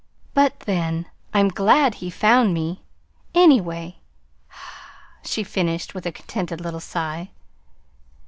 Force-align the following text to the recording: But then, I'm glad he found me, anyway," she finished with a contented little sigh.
But 0.33 0.61
then, 0.61 1.05
I'm 1.31 1.49
glad 1.49 1.93
he 1.93 2.09
found 2.09 2.55
me, 2.55 2.81
anyway," 3.35 3.97
she 5.23 5.43
finished 5.43 5.93
with 5.93 6.07
a 6.07 6.11
contented 6.11 6.59
little 6.59 6.79
sigh. 6.79 7.29